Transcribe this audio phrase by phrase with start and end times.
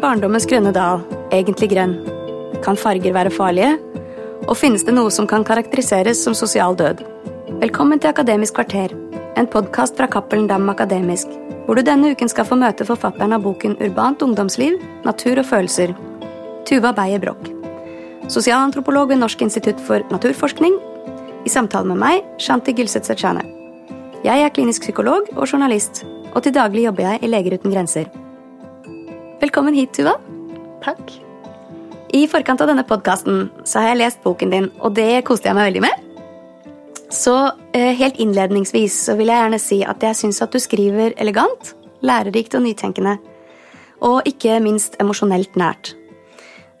[0.00, 1.00] Barndommens grønne dal
[1.32, 1.94] egentlig grønn?
[2.64, 3.76] Kan farger være farlige?
[4.46, 7.00] Og finnes det noe som kan karakteriseres som sosial død?
[7.62, 8.92] Velkommen til Akademisk kvarter,
[9.40, 11.32] en podkast fra Cappelen Dam Akademisk,
[11.64, 14.76] hvor du denne uken skal få møte forfatteren av boken Urbant ungdomsliv,
[15.06, 15.94] natur og følelser,
[16.68, 17.48] Tuva Beyer Broch.
[18.28, 20.76] Sosialantropolog ved Norsk institutt for naturforskning,
[21.46, 23.46] i samtale med meg, Shanti Gilseth Sechane.
[24.26, 26.04] Jeg er klinisk psykolog og journalist,
[26.34, 28.25] og til daglig jobber jeg i Leger uten grenser.
[29.36, 30.14] Velkommen hit, Tuva.
[30.80, 31.10] Takk.
[32.16, 35.68] I forkant av denne podkasten har jeg lest boken din, og det koste jeg meg
[35.68, 36.06] veldig med.
[37.12, 37.34] Så
[37.76, 41.74] eh, helt innledningsvis så vil jeg gjerne si at jeg syns at du skriver elegant,
[42.00, 43.18] lærerikt og nytenkende.
[44.08, 45.92] Og ikke minst emosjonelt nært.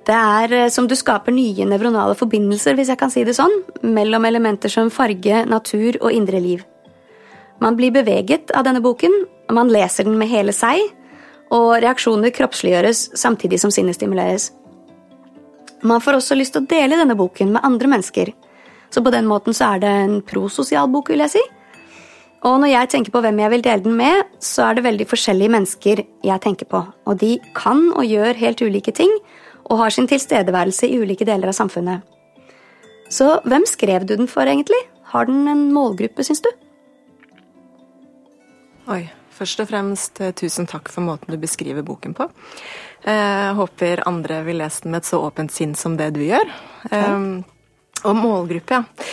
[0.08, 3.52] Det er eh, som du skaper nye nevronale forbindelser, hvis jeg kan si det sånn,
[3.84, 6.64] mellom elementer som farge, natur og indre liv.
[7.60, 10.80] Man blir beveget av denne boken, man leser den med hele seg,
[11.54, 14.50] og reaksjoner kroppsliggjøres samtidig som sinnet stimuleres.
[15.86, 18.32] Man får også lyst til å dele denne boken med andre mennesker,
[18.90, 21.44] så på den måten så er det en prososial bok, vil jeg si.
[22.46, 25.06] Og når jeg tenker på hvem jeg vil dele den med, så er det veldig
[25.10, 29.12] forskjellige mennesker jeg tenker på, og de kan og gjør helt ulike ting,
[29.66, 32.04] og har sin tilstedeværelse i ulike deler av samfunnet.
[33.10, 34.78] Så hvem skrev du den for, egentlig?
[35.10, 36.50] Har den en målgruppe, syns du?
[38.90, 39.04] Oi.
[39.36, 42.28] Først og fremst eh, tusen takk for måten du beskriver boken på.
[43.04, 46.22] Jeg eh, håper andre vil lese den med et så åpent sinn som det du
[46.24, 46.48] gjør.
[46.90, 47.44] Um,
[48.06, 49.10] og målgruppe, ja.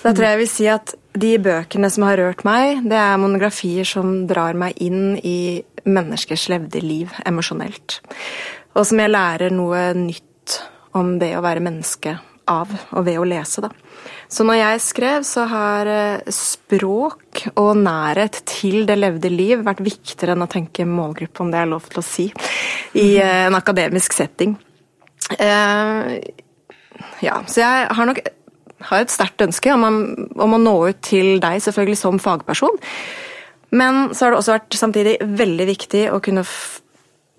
[0.00, 3.20] Da tror jeg jeg vil si at de bøkene som har rørt meg, det er
[3.20, 7.98] monografier som drar meg inn i menneskers levde liv emosjonelt.
[8.78, 10.60] Og som jeg lærer noe nytt
[10.96, 12.16] om det å være menneske
[12.48, 13.70] av og ved å lese, da.
[14.30, 19.82] Så når jeg skrev, så har eh, språk og nærhet til det levde liv vært
[19.84, 22.28] viktigere enn å tenke målgruppe, om det er lov til å si,
[22.94, 24.54] i eh, en akademisk setting.
[25.30, 26.16] Uh,
[27.22, 28.22] ja, så jeg har nok
[28.88, 32.78] har et sterkt ønske om, om, å nå ut til deg, selvfølgelig som fagperson.
[33.76, 36.46] Men så har det også vært samtidig veldig viktig å kunne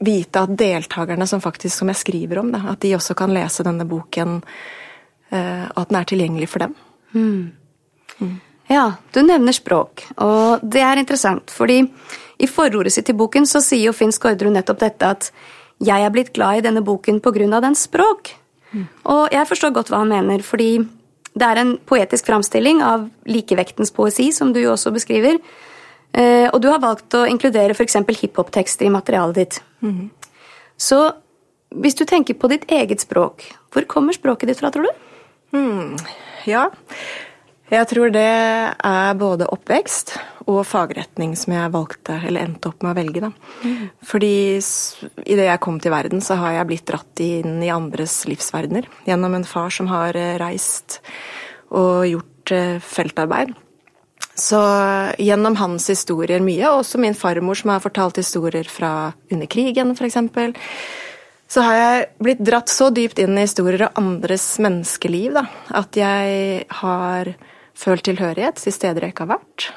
[0.01, 3.65] vite at deltakerne som faktisk som jeg skriver om, da, at de også kan lese
[3.67, 4.39] denne boken,
[5.31, 6.73] at den er tilgjengelig for dem.
[7.15, 7.51] Mm.
[8.19, 8.33] Mm.
[8.71, 11.85] Ja, du nevner språk, og det er interessant, fordi
[12.41, 15.31] i forordet sitt til boken så sier jo Finn Skårderud nettopp dette at
[15.81, 17.19] jeg er blitt glad i denne boken
[17.53, 18.35] av dens språk.
[18.71, 18.87] Mm.
[19.05, 20.79] Og jeg forstår godt hva han mener, fordi
[21.33, 25.39] det er en poetisk framstilling av likevektens poesi, som du jo også beskriver.
[26.13, 27.95] Eh, og du har valgt å inkludere f.eks.
[27.95, 29.61] hiphop-tekster i materialet ditt.
[29.81, 30.09] Mm.
[30.77, 30.99] Så
[31.71, 35.07] hvis du tenker på ditt eget språk, hvor kommer språket ditt fra, tror du?
[35.53, 35.97] Mm.
[36.49, 36.69] Ja.
[37.71, 40.17] Jeg tror det er både oppvekst
[40.51, 43.21] og fagretning som jeg valgte, eller endte opp med å velge.
[43.23, 43.29] Da.
[43.63, 43.85] Mm.
[44.03, 44.33] Fordi
[45.23, 48.89] idet jeg kom til verden, så har jeg blitt dratt inn i andres livsverdener.
[49.07, 50.99] Gjennom en far som har eh, reist
[51.71, 53.55] og gjort eh, feltarbeid.
[54.35, 54.59] Så
[55.21, 59.95] gjennom hans historier mye, og også min farmor som har fortalt historier fra under krigen,
[59.95, 60.19] f.eks
[61.51, 65.45] så har jeg blitt dratt så dypt inn i historier og andres menneskeliv da,
[65.75, 67.33] at jeg har
[67.75, 69.67] følt tilhørighet til steder jeg ikke har vært.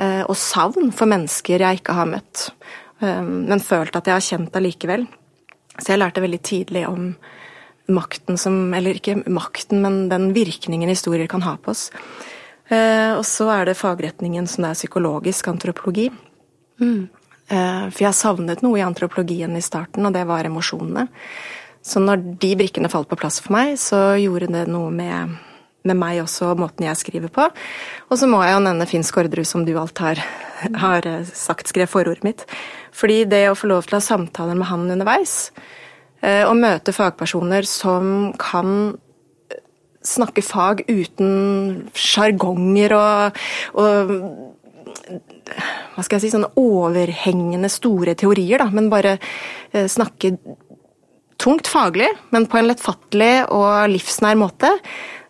[0.00, 2.48] Eh, og savn for mennesker jeg ikke har møtt,
[3.04, 5.04] eh, men følt at jeg har kjent allikevel.
[5.76, 7.14] Så jeg lærte veldig tidlig om
[7.84, 11.90] makten som Eller ikke makten, men den virkningen historier kan ha på oss.
[12.70, 16.08] Eh, og så er det fagretningen som det er psykologisk antropologi.
[16.80, 17.10] Mm.
[17.52, 21.08] Eh, for jeg savnet noe i antropologien i starten, og det var emosjonene.
[21.84, 25.34] Så når de brikkene falt på plass for meg, så gjorde det noe med,
[25.84, 27.44] med meg også, måten jeg skriver på.
[28.08, 30.22] Og så må jeg jo nevne Finn Skårderud, som du alt har,
[30.80, 32.46] har eh, sagt skrev forordet mitt.
[32.96, 35.52] Fordi det å få lov til å ha samtaler med han underveis,
[36.24, 38.94] eh, og møte fagpersoner som kan
[40.04, 43.38] snakke fag uten sjargonger og,
[43.80, 44.10] og
[45.94, 50.34] hva skal jeg si, sånne overhengende store teorier, da, men bare eh, snakke
[51.40, 54.70] tungt faglig, men på en lettfattelig og livsnær måte.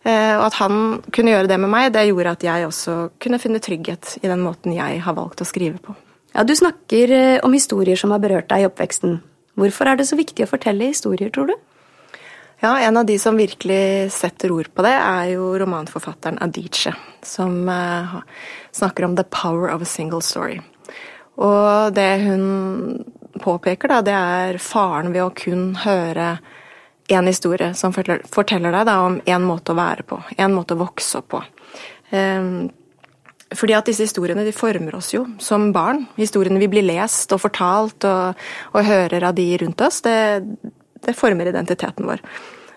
[0.05, 0.81] Eh, og at han
[1.15, 4.43] kunne gjøre det med meg, det gjorde at jeg også kunne finne trygghet i den
[4.45, 5.97] måten jeg har valgt å skrive på.
[6.35, 9.21] Ja, Du snakker eh, om historier som har berørt deg i oppveksten.
[9.55, 11.57] Hvorfor er det så viktig å fortelle historier, tror du?
[12.61, 17.69] Ja, En av de som virkelig setter ord på det, er jo romanforfatteren Adiche, som
[17.69, 18.21] uh,
[18.73, 20.61] snakker om the power of a single story.
[21.37, 23.05] Og det hun
[23.43, 26.37] påpeker, da, det er faren ved å kun høre
[27.13, 30.81] én historie som forteller deg da, om én måte å være på, én måte å
[30.87, 31.43] vokse opp på.
[32.15, 32.71] Um,
[33.55, 36.07] fordi at disse historiene de former oss jo som barn.
[36.17, 38.41] Historiene vi blir lest og fortalt og,
[38.73, 40.17] og hører av de rundt oss, det,
[41.07, 42.23] det, former identiteten vår.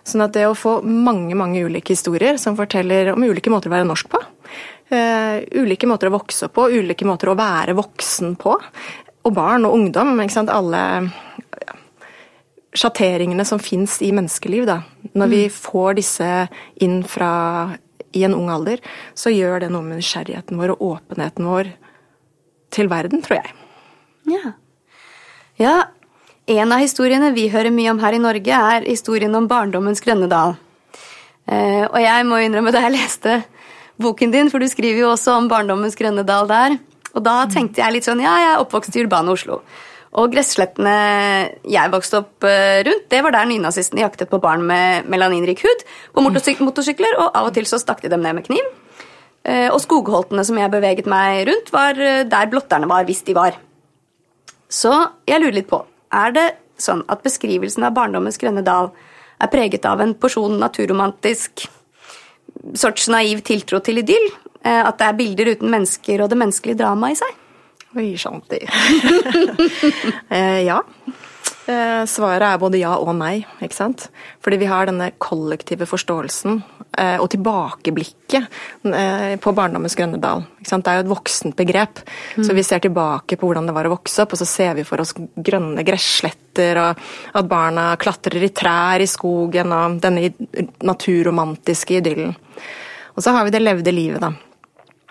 [0.07, 3.75] Sånn at det å få mange mange ulike historier som forteller om ulike måter å
[3.75, 4.21] være norsk på,
[4.93, 8.55] uh, ulike måter å vokse på, ulike måter å være voksen på,
[9.27, 11.09] og barn og ungdom, ikke sant, alle
[12.77, 14.81] sjatteringene som fins i menneskeliv, da.
[15.17, 15.57] Når vi mm.
[15.57, 16.29] får disse
[16.83, 17.31] inn fra
[18.15, 18.81] i en ung alder,
[19.17, 21.71] så gjør det noe med nysgjerrigheten vår og åpenheten vår
[22.73, 23.53] til verden, tror jeg.
[24.27, 24.53] Ja.
[25.61, 25.75] ja.
[26.47, 30.29] En av historiene vi hører mye om her i Norge, er historien om barndommens grønne
[30.31, 30.53] dal.
[31.43, 33.33] Eh, og jeg må innrømme da jeg leste
[33.99, 36.77] boken din, for du skriver jo også om barndommens grønne dal der,
[37.11, 39.57] og da tenkte jeg litt sånn Ja, jeg er oppvokst i urbane Oslo.
[40.17, 40.93] Og gresslettene
[41.67, 45.83] jeg vokste opp eh, rundt, det var der nynazistene jaktet på barn med melaninrik hud
[46.15, 48.71] på motorsykler, og av og til så stakk de dem ned med kniv.
[49.43, 51.99] Eh, og skogholtene som jeg beveget meg rundt, var
[52.31, 53.59] der blotterne var, hvis de var.
[54.71, 54.95] Så
[55.27, 55.83] jeg lurer litt på,
[56.13, 56.47] er det
[56.81, 58.91] sånn at beskrivelsen av barndommens grønne dal
[59.41, 61.67] er preget av en porsjon naturromantisk
[62.77, 64.29] sorts naiv tiltro til idyll?
[64.67, 67.35] At det er bilder uten mennesker og det menneskelige dramaet i seg?
[67.97, 68.59] Oi, shanti.
[70.35, 70.81] eh, ja.
[71.67, 74.05] Eh, svaret er både ja og nei, ikke sant.
[74.43, 76.61] Fordi vi har denne kollektive forståelsen
[76.95, 78.47] eh, og tilbakeblikket
[78.87, 80.45] eh, på barndommens grønne dal.
[80.63, 81.99] Det er jo et voksent begrep.
[82.37, 82.45] Mm.
[82.47, 84.87] Så vi ser tilbake på hvordan det var å vokse opp, og så ser vi
[84.87, 87.05] for oss grønne gressletter, og
[87.41, 90.31] at barna klatrer i trær i skogen, og denne
[90.87, 92.31] naturromantiske idyllen.
[93.17, 94.31] Og så har vi det levde livet, da.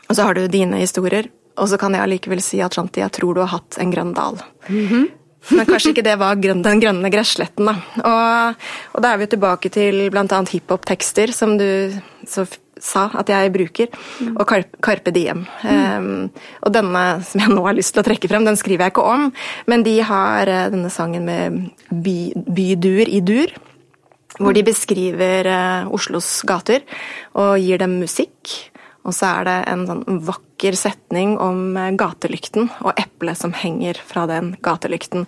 [0.07, 3.15] Og så har du dine historier og så kan jeg allikevel si at Shanti, jeg
[3.17, 4.37] tror du har hatt en grønn dal.
[4.69, 5.07] Mm -hmm.
[5.55, 7.75] Men kanskje ikke det var grønn, den grønne gressletten, da.
[8.03, 10.41] Og, og, da er vi tilbake til bl.a.
[10.51, 11.67] hiphop-tekster, som du
[12.27, 12.47] så,
[12.83, 14.35] sa at jeg bruker, mm.
[14.37, 15.45] og Carpe, Carpe Diem.
[15.63, 15.71] Mm.
[15.71, 18.97] Um, og denne som jeg nå har lyst til å trekke frem, den skriver jeg
[18.97, 19.31] ikke om,
[19.71, 23.55] men de har uh, denne sangen med by, byduer i dur.
[24.37, 26.83] Hvor de beskriver uh, Oslos gater
[27.41, 28.51] og gir dem musikk.
[29.07, 34.01] Og så er det en sånn vakker setning om eh, gatelykten og eplet som henger
[34.03, 35.27] fra den gatelykten.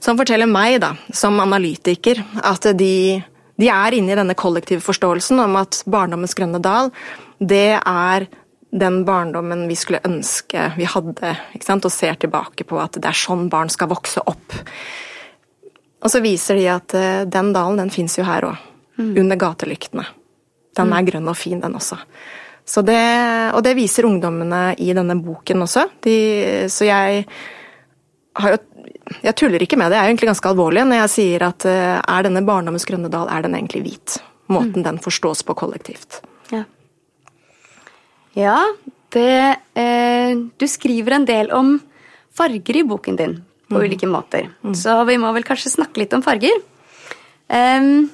[0.00, 3.20] Som forteller meg, da, som analytiker, at de,
[3.60, 6.92] de er inne i denne kollektive forståelsen om at barndommens grønne dal,
[7.40, 8.28] det er
[8.70, 11.34] den barndommen vi skulle ønske vi hadde,
[11.74, 14.54] og ser tilbake på at det er sånn barn skal vokse opp.
[16.00, 18.68] Og så viser de at eh, den dalen, den fins jo her òg.
[19.00, 19.14] Mm.
[19.22, 20.04] Under gatelyktene.
[20.76, 21.08] Den er mm.
[21.08, 21.96] grønn og fin, den også.
[22.70, 23.02] Det,
[23.56, 25.88] og det viser ungdommene i denne boken også.
[26.04, 26.16] De,
[26.70, 27.24] så jeg
[28.38, 28.60] har jo
[29.24, 31.98] Jeg tuller ikke med det, jeg er egentlig ganske alvorlig når jeg sier at eh,
[31.98, 34.18] er denne barndommens grønne dal, er den egentlig hvit?
[34.46, 34.86] Måten mm.
[34.86, 36.20] den forstås på kollektivt.
[36.54, 36.62] Ja.
[38.38, 38.54] ja
[39.10, 41.80] det eh, Du skriver en del om
[42.38, 43.34] farger i boken din
[43.66, 43.82] på mm.
[43.82, 44.46] ulike måter.
[44.62, 44.76] Mm.
[44.78, 46.62] Så vi må vel kanskje snakke litt om farger.
[47.50, 48.10] Um,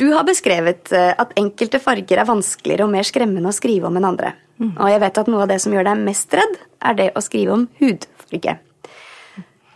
[0.00, 3.98] du har beskrevet eh, at enkelte farger er vanskeligere og mer skremmende å skrive om
[3.98, 4.34] enn andre.
[4.62, 4.74] Mm.
[4.76, 7.22] Og jeg vet at noe av det som gjør deg mest redd, er det å
[7.24, 8.58] skrive om hudfarge.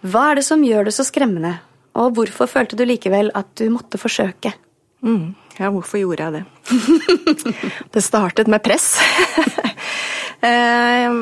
[0.07, 1.57] Hva er det som gjør det så skremmende,
[1.97, 4.53] og hvorfor følte du likevel at du måtte forsøke?
[5.05, 5.35] Mm.
[5.59, 6.45] Ja, hvorfor gjorde jeg det?
[7.95, 8.97] det startet med press.
[10.47, 11.13] Eh,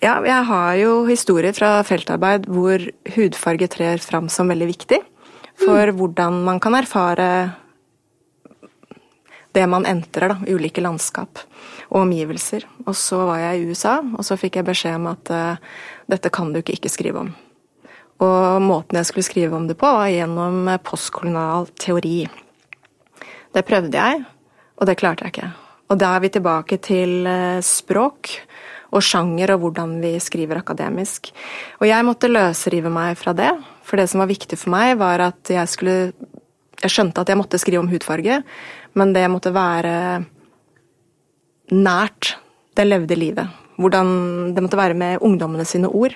[0.00, 2.80] ja, jeg har jo historier fra feltarbeid hvor
[3.12, 4.98] hudfarge trer fram som veldig viktig
[5.60, 5.98] for mm.
[5.98, 7.28] hvordan man kan erfare
[9.54, 10.36] det man entrer, da.
[10.50, 11.40] Ulike landskap
[11.88, 12.66] og omgivelser.
[12.86, 15.80] Og så var jeg i USA, og så fikk jeg beskjed om at uh,
[16.10, 17.32] dette kan du ikke ikke skrive om.
[18.24, 22.24] Og måten jeg skulle skrive om det på, var gjennom postkolonial teori.
[23.54, 24.24] Det prøvde jeg,
[24.78, 25.50] og det klarte jeg ikke.
[25.92, 28.34] Og da er vi tilbake til uh, språk
[28.94, 31.30] og sjanger og hvordan vi skriver akademisk.
[31.80, 33.50] Og jeg måtte løsrive meg fra det,
[33.84, 35.98] for det som var viktig for meg, var at jeg skulle
[36.82, 38.40] Jeg skjønte at jeg måtte skrive om hudfarge,
[38.98, 40.24] men det måtte være
[41.72, 42.34] nært
[42.76, 43.62] det levde livet.
[43.80, 46.14] Hvordan det måtte være med ungdommene sine ord.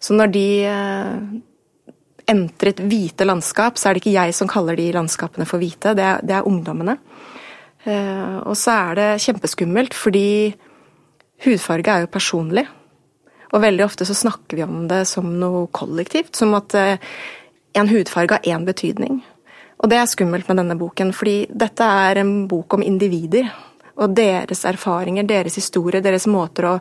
[0.00, 1.90] Så når de eh,
[2.30, 6.06] entret hvite landskap, så er det ikke jeg som kaller de landskapene for hvite, det
[6.06, 6.96] er, det er ungdommene.
[7.84, 10.52] Eh, og så er det kjempeskummelt, fordi
[11.44, 12.66] hudfarge er jo personlig.
[13.50, 17.12] Og veldig ofte så snakker vi om det som noe kollektivt, som at eh,
[17.78, 19.20] en hudfarge har én betydning.
[19.80, 23.48] Og det er skummelt med denne boken, fordi dette er en bok om individer.
[24.00, 26.74] Og deres erfaringer, deres historie, deres måter å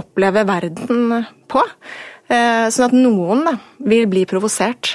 [0.00, 1.20] oppleve verden
[1.50, 1.64] på.
[2.30, 3.44] Eh, sånn at noen
[3.84, 4.94] vil bli provosert.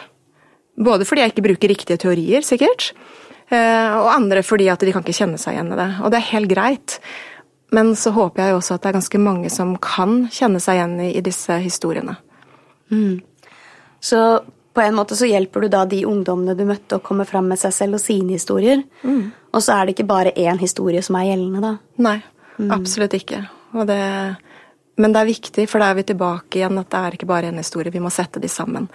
[0.76, 2.92] Både fordi jeg ikke bruker riktige teorier, sikkert.
[3.50, 5.90] Eh, og andre fordi at de kan ikke kjenne seg igjen i det.
[6.02, 6.98] Og det er helt greit.
[7.76, 10.98] Men så håper jeg også at det er ganske mange som kan kjenne seg igjen
[11.08, 12.18] i, disse historiene.
[14.06, 14.22] Så
[14.76, 17.62] på en måte så hjelper du da de ungdommene du møtte, å komme fram med
[17.62, 18.84] seg selv og sine historier.
[19.56, 22.02] Og så er det ikke bare én historie som er gjeldende, da.
[22.04, 22.18] Nei,
[22.76, 23.46] absolutt ikke.
[23.88, 24.02] Det,
[25.00, 27.52] men det er viktig, for da er vi tilbake igjen at det er ikke bare
[27.52, 27.92] én historie.
[27.92, 28.90] Vi må sette de sammen.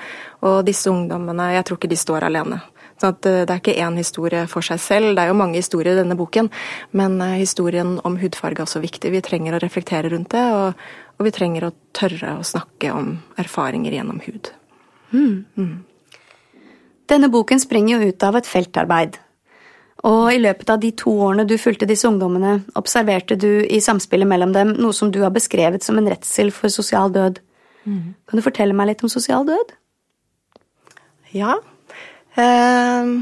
[0.44, 2.60] Og disse ungdommene, jeg tror ikke de står alene.
[3.00, 5.60] Sånn at eh, Det er ikke én historie for seg selv, det er jo mange
[5.60, 6.50] historier i denne boken,
[6.92, 9.12] men eh, historien om hudfarge er også viktig.
[9.16, 13.14] Vi trenger å reflektere rundt det, og, og vi trenger å tørre å snakke om
[13.40, 14.52] erfaringer gjennom hud.
[17.10, 19.18] Denne boken springer jo ut av et feltarbeid.
[20.08, 24.28] Og i løpet av de to årene du fulgte disse ungdommene, observerte du i samspillet
[24.28, 27.40] mellom dem noe som du har beskrevet som en redsel for sosial død.
[28.28, 29.74] Kan du fortelle meg litt om sosial død?
[31.36, 31.58] Ja.
[32.40, 33.12] Eh,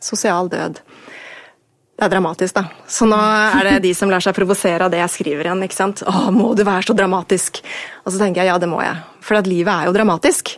[0.00, 0.80] sosial død.
[1.94, 2.64] Det er dramatisk, da.
[2.90, 5.62] Så nå er det de som lar seg provosere av det jeg skriver igjen.
[5.62, 6.02] ikke sant?
[6.02, 7.60] Å, må du være så dramatisk?
[8.02, 8.98] Og så tenker jeg ja, det må jeg.
[9.22, 10.56] For at livet er jo dramatisk.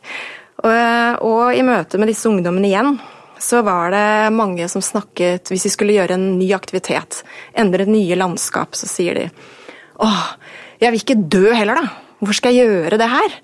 [0.64, 2.96] Og, og i møte med disse ungdommene igjen,
[3.36, 7.20] så var det mange som snakket Hvis vi skulle gjøre en ny aktivitet,
[7.52, 9.26] endre nye landskap, så sier de
[10.00, 10.22] åh,
[10.80, 12.16] jeg vil ikke dø heller, da.
[12.20, 13.36] Hvorfor skal jeg gjøre det her?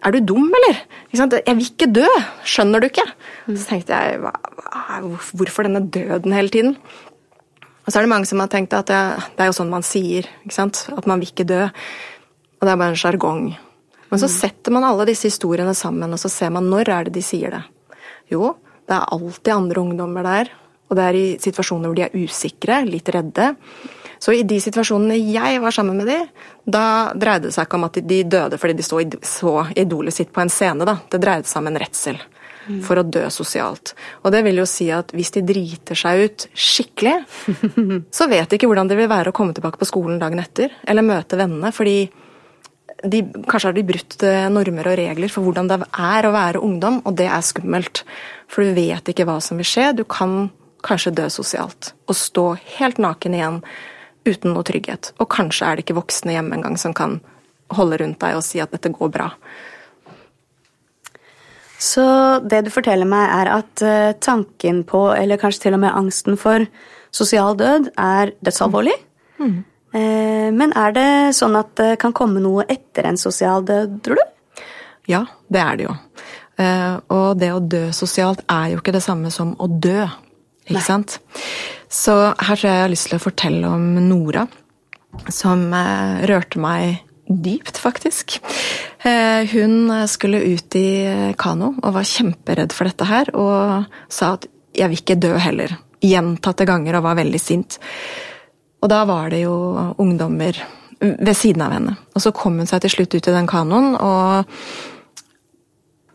[0.00, 0.82] Er du dum, eller?
[1.06, 1.36] Ikke sant?
[1.38, 2.08] Jeg vil ikke dø.
[2.48, 3.06] Skjønner du ikke?
[3.52, 4.18] Så tenkte jeg
[5.36, 6.76] hvorfor denne døden hele tiden?
[7.90, 8.98] Og så er det mange som har tenkt at det,
[9.34, 11.64] det er jo sånn man sier, at man vil ikke dø.
[11.66, 13.48] Og det er bare en sjargong.
[14.12, 17.16] Men så setter man alle disse historiene sammen, og så ser man når er det
[17.16, 17.64] de sier det.
[18.30, 18.52] Jo,
[18.86, 20.54] det er alltid andre ungdommer der,
[20.86, 23.56] og det er i situasjoner hvor de er usikre, litt redde.
[24.22, 26.20] Så i de situasjonene jeg var sammen med de,
[26.70, 30.30] da dreide det seg ikke om at de døde fordi de så, så idolet sitt
[30.30, 31.00] på en scene, da.
[31.10, 32.22] Det dreide seg om en redsel
[32.86, 33.94] for å dø sosialt.
[34.24, 37.16] Og det vil jo si at hvis de driter seg ut skikkelig,
[38.16, 40.74] så vet de ikke hvordan det vil være å komme tilbake på skolen dagen etter,
[40.88, 41.98] eller møte vennene, fordi
[43.00, 46.62] de, kanskje har de brutt eh, normer og regler for hvordan det er å være
[46.64, 48.04] ungdom, og det er skummelt.
[48.50, 49.90] For du vet ikke hva som vil skje.
[49.96, 50.50] Du kan
[50.84, 51.94] kanskje dø sosialt.
[52.08, 52.46] Og stå
[52.76, 53.60] helt naken igjen
[54.28, 55.14] uten noe trygghet.
[55.20, 57.20] Og kanskje er det ikke voksne hjemme engang som kan
[57.76, 59.30] holde rundt deg og si at dette går bra.
[61.80, 62.04] Så
[62.44, 66.36] det du forteller meg, er at eh, tanken på, eller kanskje til og med angsten
[66.40, 66.66] for,
[67.10, 68.94] sosial død er dødsalvorlig.
[69.40, 69.58] Mm.
[69.90, 74.68] Men er det sånn at det kan komme noe etter en sosial død, tror du?
[75.10, 75.94] Ja, det er det jo.
[76.60, 80.04] Eh, Og det å dø sosialt er jo ikke det samme som å dø.
[80.68, 80.86] Ikke Nei.
[80.86, 81.16] sant?
[81.90, 84.44] Så her tror jeg jeg har lyst til å fortelle om Nora,
[85.32, 88.40] som eh, rørte meg dypt, faktisk.
[89.06, 94.46] Eh, Hun skulle ut i kano og var kjemperedd for dette her, og sa at
[94.74, 95.76] 'jeg vil ikke dø heller'.
[96.02, 97.78] Gjentatte ganger og var veldig sint.
[98.82, 100.56] Og da var det jo ungdommer
[101.00, 101.96] ved siden av henne.
[102.14, 104.44] Og så kom hun seg til slutt ut i den kanoen og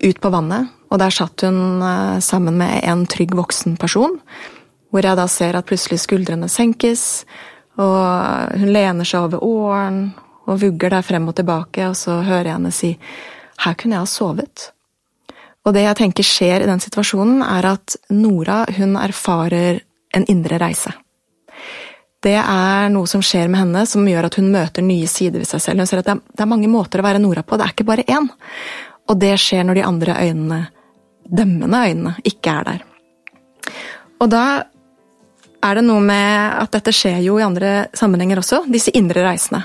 [0.03, 0.69] ut på vannet.
[0.91, 4.19] Og der satt hun eh, sammen med en trygg voksen person.
[4.91, 7.25] Hvor jeg da ser at plutselig skuldrene senkes,
[7.75, 10.13] og hun lener seg over åren
[10.45, 12.97] og vugger der frem og tilbake, og så hører jeg henne si
[13.57, 14.71] 'her kunne jeg ha sovet'.
[15.65, 19.81] Og det jeg tenker skjer i den situasjonen, er at Nora hun erfarer
[20.13, 20.91] en indre reise.
[22.25, 25.49] Det er noe som skjer med henne som gjør at hun møter nye sider ved
[25.49, 25.79] seg selv.
[25.79, 28.05] Hun ser at det er, mange måter å være Nora på, det er ikke bare
[28.09, 28.29] én.
[29.09, 30.61] Og det skjer når de andre øynene,
[31.25, 32.81] dømmende øynene, ikke er der.
[34.21, 34.45] Og da
[35.65, 39.63] er det noe med at dette skjer jo i andre sammenhenger også, disse indre reisene.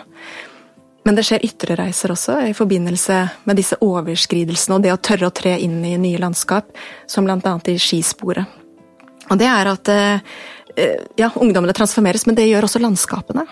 [1.04, 5.30] Men det skjer ytre reiser også, i forbindelse med disse overskridelsene og det å tørre
[5.30, 6.69] å tre inn i nye landskap,
[7.09, 8.59] som annet i skisporet.
[9.30, 10.21] Og det er at eh,
[11.16, 13.47] ja, ungdommene transformeres, men det gjør også landskapene.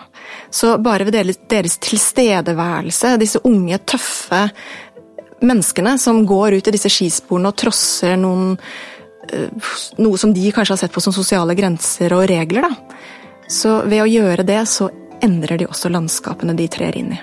[0.51, 1.17] Så bare ved
[1.49, 4.45] deres tilstedeværelse, disse unge, tøffe
[5.39, 8.53] menneskene som går ut i disse skisporene og trosser noen
[9.31, 9.49] eh,
[9.99, 13.01] Noe som de kanskje har sett på som sosiale grenser og regler, da.
[13.49, 14.91] Så ved å gjøre det, så
[15.25, 17.19] endrer de også landskapene de trer inn i.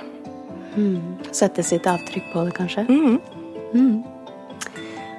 [1.33, 2.87] Sette sitt avtrykk på det, kanskje?
[2.89, 4.05] Mhm.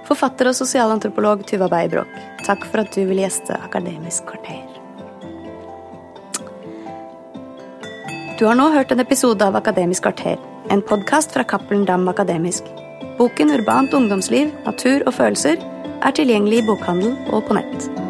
[0.07, 2.07] Forfatter og sosialantropolog Tuva Beiebrok,
[2.45, 4.63] takk for at du vil gjeste Akademisk kvarter.
[8.39, 10.37] Du har nå hørt en episode av Akademisk kvarter,
[10.69, 12.63] en podkast fra Cappelen Dam Akademisk.
[13.17, 15.57] Boken Urbant ungdomsliv, natur og følelser
[16.05, 18.06] er tilgjengelig i bokhandel og på nett.